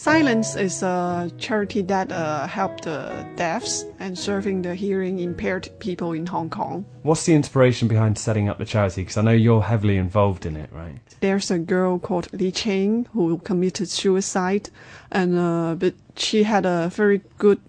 [0.00, 6.12] Silence is a charity that uh, helps the deafs and serving the hearing impaired people
[6.12, 6.86] in Hong Kong.
[7.02, 9.02] What's the inspiration behind setting up the charity?
[9.02, 10.98] Because I know you're heavily involved in it, right?
[11.20, 14.70] There's a girl called Li Cheng who committed suicide,
[15.10, 17.60] and uh, but she had a very good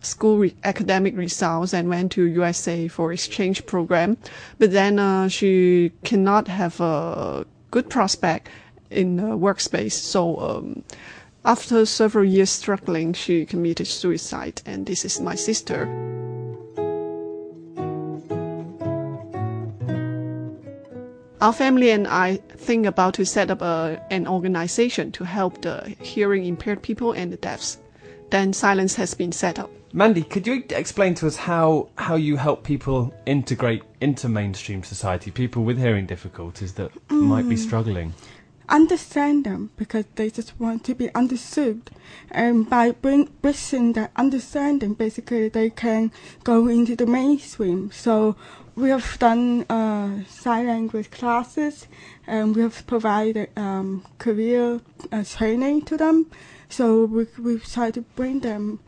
[0.00, 4.16] school re- academic results and went to USA for exchange program,
[4.60, 8.48] but then uh, she cannot have a good prospect
[8.92, 9.92] in the workspace.
[9.92, 10.84] So um,
[11.44, 15.86] after several years struggling, she committed suicide, and this is my sister.
[21.40, 25.94] Our family and I think about to set up a, an organization to help the
[26.00, 27.76] hearing impaired people and the deafs.
[28.30, 29.70] Then silence has been set up.
[29.92, 35.30] Mandy, could you explain to us how, how you help people integrate into mainstream society,
[35.30, 37.58] people with hearing difficulties that might be mm.
[37.58, 38.14] struggling?
[38.68, 41.90] Understand them because they just want to be understood.
[42.30, 46.12] And by bring, bridging that understanding, basically they can
[46.42, 47.90] go into the mainstream.
[47.92, 48.36] So
[48.76, 51.86] we have done uh, sign language classes
[52.26, 54.80] and we have provided um, career
[55.12, 56.30] uh, training to them.
[56.68, 58.80] So we, we try to bring them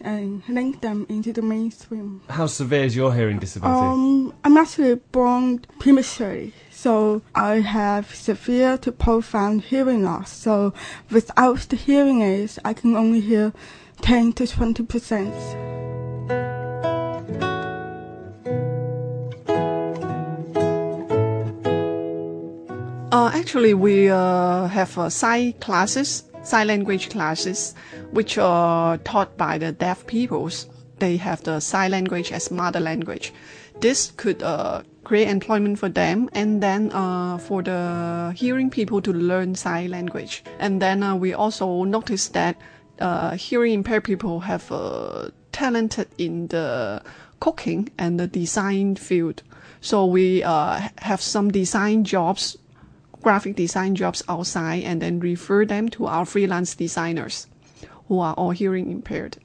[0.00, 2.22] and link them into the mainstream.
[2.28, 3.78] How severe is your hearing disability?
[3.78, 10.32] Um, I'm actually born prematurely, so I have severe to profound hearing loss.
[10.32, 10.72] So
[11.10, 13.52] without the hearing aids, I can only hear
[14.00, 15.34] 10 to 20 percent.
[23.12, 27.74] Uh, actually, we uh, have uh, sign classes, sign language classes,
[28.10, 30.66] which are taught by the deaf peoples.
[31.02, 33.32] They have the sign language as mother language.
[33.80, 39.12] This could uh, create employment for them, and then uh, for the hearing people to
[39.12, 40.44] learn sign language.
[40.60, 42.54] And then uh, we also noticed that
[43.00, 47.02] uh, hearing impaired people have uh, talented in the
[47.40, 49.42] cooking and the design field.
[49.80, 52.56] So we uh, have some design jobs
[53.22, 57.48] graphic design jobs outside and then refer them to our freelance designers
[58.06, 59.38] who are all hearing impaired.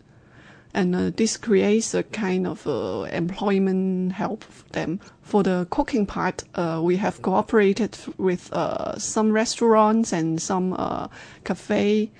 [0.77, 4.99] And uh, this creates a kind of uh, employment help for them.
[5.23, 11.07] For the cooking part, uh, we have cooperated with uh, some restaurants and some uh,
[11.43, 12.11] cafe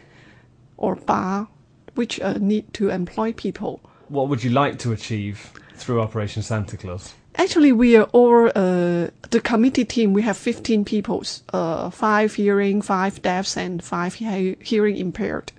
[0.78, 1.48] or bar
[1.94, 3.80] which uh, need to employ people.
[4.10, 7.14] What would you like to achieve through Operation Santa Claus?
[7.36, 10.14] Actually, we are all uh, the committee team.
[10.14, 15.52] We have 15 people, uh, five hearing, five deafs, and five he- hearing impaired.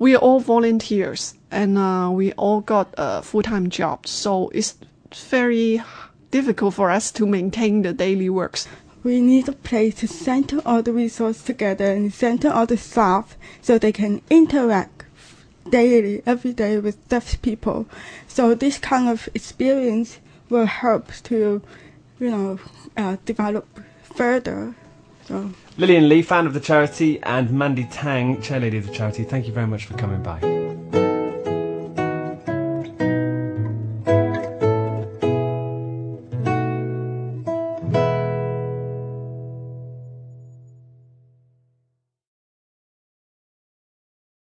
[0.00, 4.74] We are all volunteers, and uh, we all got a full-time job, So it's
[5.14, 5.82] very
[6.30, 8.66] difficult for us to maintain the daily works.
[9.04, 13.36] We need a place to center all the resources together and center all the staff
[13.60, 15.04] so they can interact
[15.68, 17.86] daily, every day with deaf people.
[18.26, 20.18] So this kind of experience
[20.48, 21.60] will help to,
[22.18, 22.58] you know,
[22.96, 23.66] uh, develop
[24.02, 24.74] further.
[25.26, 25.52] So.
[25.76, 29.52] Lillian Lee, fan of the charity, and Mandy Tang, chairlady of the charity, thank you
[29.52, 30.59] very much for coming by.